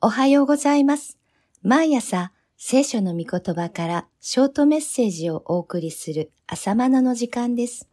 [0.00, 1.18] おはようございます。
[1.60, 7.88] 毎朝、聖書の御言葉からショートメッセージをお送りする朝マナの時間です。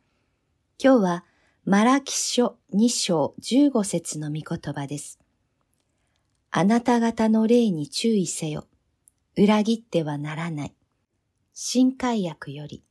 [0.78, 1.26] 今日は、
[1.66, 5.20] マラキ書2章15節の御言葉です。
[6.52, 8.68] あなた方の霊に注意せよ。
[9.36, 10.76] 裏切ってはならない。
[11.56, 12.84] 新海訳より。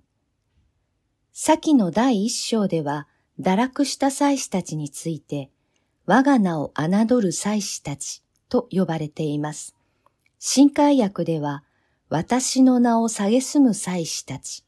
[1.33, 3.07] 先の第一章では、
[3.39, 5.53] 堕落した祭司たちについて、
[6.05, 8.24] 我が名を侮る祭司たち
[8.55, 9.75] と呼ばれています。
[10.39, 11.65] 新海訳では、
[12.09, 14.63] 私の名を蔑む祭司たち、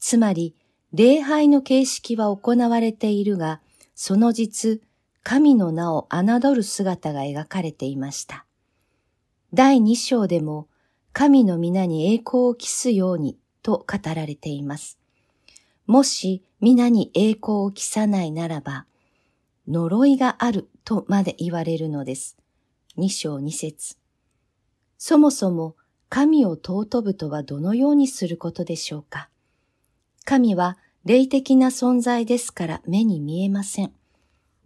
[0.00, 0.56] つまり、
[0.92, 3.60] 礼拝の形式は行われているが、
[3.94, 4.80] その実、
[5.22, 8.44] 神の名を侮る姿が描かれていました。
[9.54, 10.66] 第二章でも、
[11.12, 14.98] 神の皆に栄光を期すようにと語られています。
[15.86, 18.86] もし皆に栄光を期さないならば、
[19.68, 22.36] 呪いがあるとまで言われるのです。
[22.98, 23.96] 二章二節
[24.98, 25.76] そもそも
[26.08, 29.28] 神を尊ぶとはどのようにすることでしょうか？
[30.24, 33.92] 神は霊的な存在ですから目に見えません。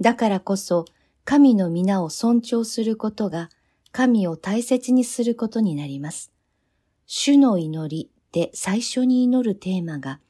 [0.00, 0.86] だからこそ
[1.26, 3.50] 神の皆を尊重することが
[3.90, 6.32] 神を大切にすることになります。
[7.04, 10.20] 主の祈りで最初に祈るテーマが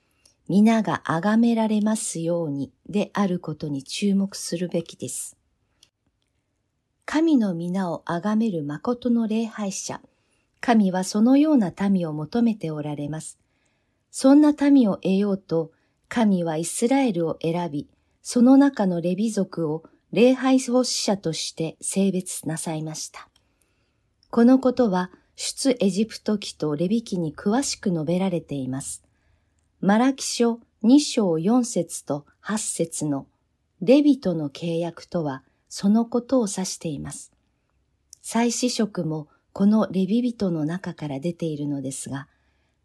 [0.48, 5.36] 皆が崇められますようにであることに注目するべきです。
[7.14, 10.00] 神の皆を崇める誠の礼拝者、
[10.62, 13.38] 神はそのような民を求めておられます。
[14.10, 15.72] そんな民を得ようと、
[16.08, 17.86] 神はイスラエルを選び、
[18.22, 23.28] その中のレビ族を礼拝奉仕者として性別なさいました。
[24.30, 29.04] このことは、出エジプト記とレビ記に詳しく述べられています。
[29.82, 33.26] マラキ書2章4節と8節の
[33.82, 35.42] レビとの契約とは
[35.74, 37.32] そのことを指しています。
[38.20, 42.28] 祭司職もこのレビ人の中から出ているのですが、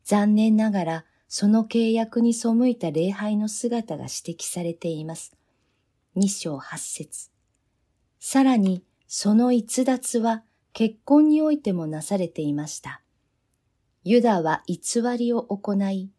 [0.05, 5.33] 残念ながらその契約に背いた礼拝の姿が指摘されています。
[6.15, 7.29] 2章8節
[8.21, 13.01] さらにその逸脱は結婚においてもなされていました。
[14.05, 16.09] ユダは偽りを行い、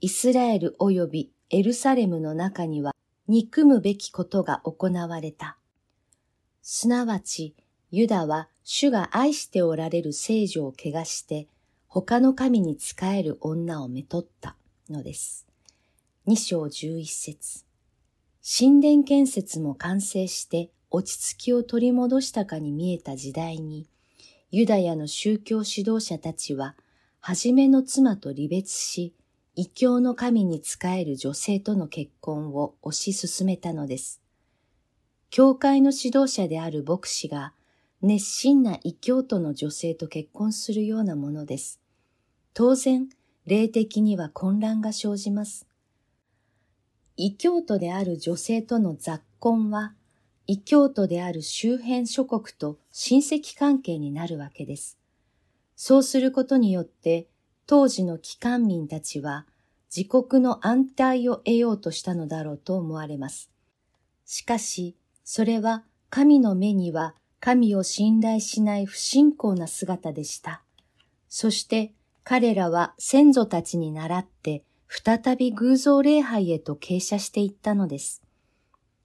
[0.00, 2.92] イスラエル及びエルサレムの中には
[3.28, 5.58] 憎むべきことが行われた。
[6.70, 7.54] すなわち、
[7.90, 11.48] ユダは主が愛しておられる聖女を汚して、
[11.86, 14.54] 他の神に仕える女をめとった
[14.90, 15.46] のです。
[16.26, 17.64] 二章十一節
[18.42, 23.86] 神殿建設も完成して落ち着きを取り戻したかに見えた時代に、
[24.50, 26.76] ユダヤの宗教指導者たちは、
[27.20, 29.14] 初めの妻と離別し、
[29.56, 34.20] 異教の神に仕える女性との結婚を推し進めたのです。
[35.30, 37.52] 教会の指導者である牧師が
[38.00, 41.80] 熱心な異教徒の女性と結婚するようなものです。
[42.54, 43.08] 当然、
[43.44, 45.66] 霊的には混乱が生じます。
[47.16, 49.94] 異教徒である女性との雑婚は、
[50.46, 54.98] 異教徒である周辺諸国と親戚関係になるわけです。
[55.76, 57.28] そうすることによって、
[57.66, 59.46] 当時の帰還民たちは
[59.94, 63.50] 自国の安泰を得ようとしたのだろうと思われます。
[64.24, 64.96] しかし、
[65.30, 70.62] それは神の目には神を信頼しない不信仰な姿でした。
[71.28, 71.92] そして
[72.24, 78.22] 彼らは先祖たちに倣って再び偶像礼拝へと傾斜していったのです。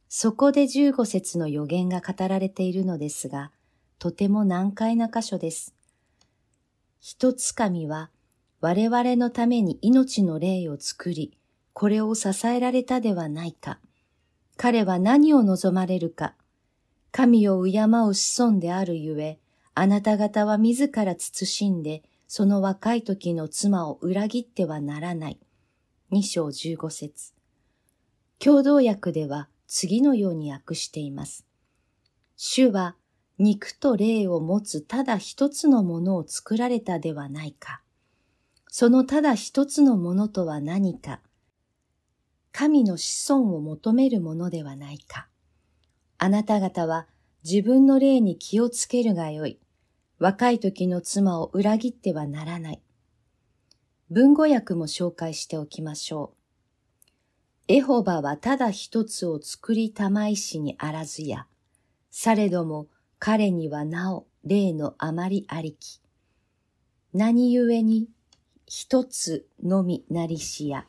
[0.08, 3.52] そこで15節の予言が語られているのですが、
[4.00, 5.76] とても難解な箇所です。
[7.02, 8.12] 一つ神は
[8.62, 11.38] 我々のために命の霊を作り、
[11.74, 13.80] これを支えられたではないか。
[14.58, 16.36] 彼は何を望まれるか。
[17.12, 19.40] 神を敬う子孫であるゆえ、
[19.76, 25.40] あなた方は自ら慎んで、その若い時の妻を裏切ってはならない。
[26.10, 27.34] 二章十五節。
[28.40, 31.46] 共同訳では次のように訳しています。
[32.36, 32.96] 主は
[33.40, 37.82] 肉と霊を持つただ一つのものを作られたではないか。
[38.68, 41.20] そのただ一つのものとは何か。
[42.54, 45.28] 神の子孫を求めるものではないか。
[46.20, 47.08] あなた方は
[47.44, 49.60] 自分の霊に気をつけるがよい。
[50.20, 52.82] 若い時の妻を裏切ってはならない。
[54.12, 56.38] 文語訳も紹介しておきましょう。
[57.70, 61.48] エホバはただ一つを作りたまいしにあらずや。
[62.12, 66.02] されども彼にはなお霊のあまりありき。
[67.16, 68.10] 何故に
[68.68, 70.86] 一つのみなりしや。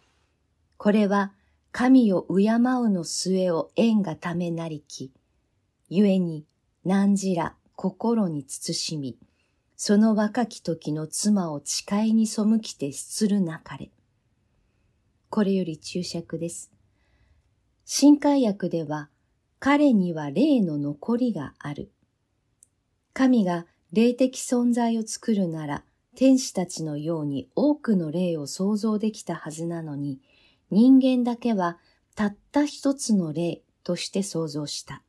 [0.76, 1.32] これは
[1.76, 5.10] 神を敬うの末を縁がためなりき。
[5.90, 6.46] 故に
[6.84, 9.18] 何時ら心に慎み、
[9.76, 13.90] その若き時の妻を誓いに背きてするなかれ。
[15.30, 16.70] これより注釈です。
[17.84, 19.10] 新海訳では、
[19.58, 21.90] 彼には霊の残りがある。
[23.12, 25.82] 神が霊的存在を作るなら、
[26.14, 30.20] 天使たちのように多くの霊を想像できたはずなのに、
[30.70, 31.78] 人間だけは
[32.14, 35.02] たった一つの霊として想像した。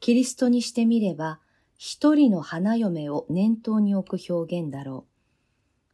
[0.00, 1.40] キリストにしてみれば、
[1.76, 5.12] 一人の花嫁を念頭に置く表現だろう。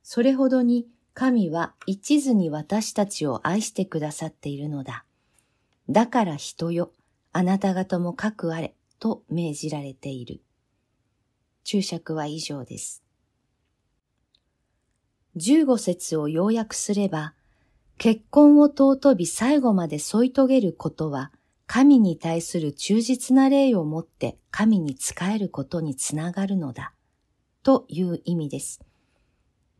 [0.02, 5.04] それほどに神は一途に私たちを愛してくださっているのだ。
[5.90, 6.92] だから人よ、
[7.32, 10.42] あなた方もかくあれ、と命じられている。
[11.64, 13.02] 注釈は以上です。
[15.36, 17.34] 十五節を要約すれば、
[17.98, 21.32] 結婚を尊び最後まで添い遂げることは、
[21.66, 26.94] 神に対する忠実な礼をもって神に仕えることにつながるのだ、
[27.64, 28.80] という意味です。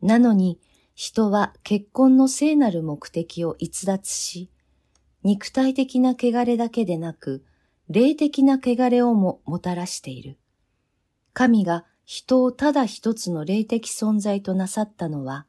[0.01, 0.59] なのに、
[0.95, 4.51] 人は結婚の聖なる目的を逸脱し、
[5.23, 7.45] 肉体的な汚れだけでなく、
[7.87, 10.37] 霊的な汚れをももたらしている。
[11.33, 15.45] 神が人をただ一つの霊的存在となさったのは、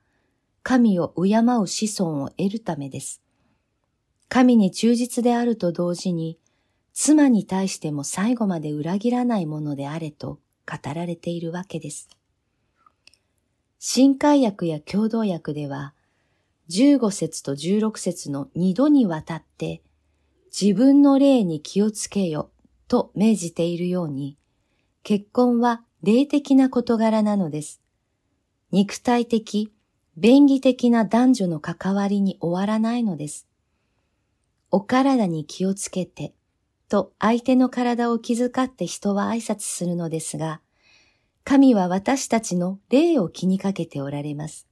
[0.62, 3.22] 神を敬う子孫を得るためです。
[4.28, 6.38] 神に忠実であると同時に、
[6.92, 12.08] 妻に対しても最後まで裏切らないものであれと語られているわけです。
[13.78, 15.94] 新海訳や共同訳では、
[16.68, 19.82] 15節と16節の二度にわたって、
[20.52, 22.50] 自分の霊に気をつけよ
[22.86, 24.36] と命じているように、
[25.02, 27.80] 結婚は霊的な事柄なのです。
[28.70, 29.72] 肉体的、
[30.20, 33.48] 便宜的な男女の関わりに終わらないのです。
[34.70, 36.34] お体に気をつけて、
[36.90, 40.60] と相手の体を気遣って人は挨拶するのですが、
[41.42, 44.66] 神は私たちの霊を気にかけておられます。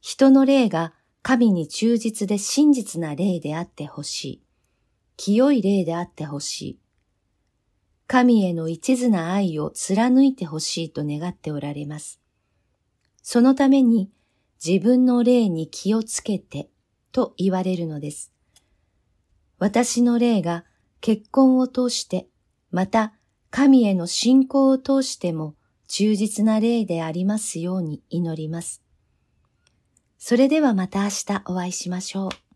[0.00, 4.42] 人の霊が神に忠実で真実な霊であってほしい。
[5.16, 6.78] 清い霊であってほしい。
[8.08, 12.20] 神への一途な愛を貫いてほしいと願っておられます。
[13.22, 14.10] そのために
[14.64, 16.68] 自分の霊に気をつけて
[17.12, 18.32] と言われるのです。
[19.58, 20.64] 私の霊が
[21.00, 22.28] 結婚を通して、
[22.70, 23.14] また
[23.50, 25.54] 神への信仰を通しても
[25.88, 28.82] 忠実な霊でありますように祈ります。
[30.18, 32.49] それではまた明日お会いしましょう。